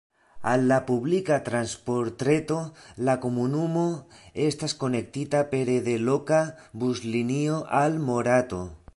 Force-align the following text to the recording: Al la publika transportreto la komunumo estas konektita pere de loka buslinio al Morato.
Al 0.51 0.61
la 0.69 0.77
publika 0.85 1.35
transportreto 1.49 2.55
la 3.09 3.13
komunumo 3.25 3.83
estas 4.45 4.73
konektita 4.85 5.41
pere 5.51 5.75
de 5.89 5.95
loka 6.07 6.39
buslinio 6.85 7.59
al 7.81 8.01
Morato. 8.07 8.63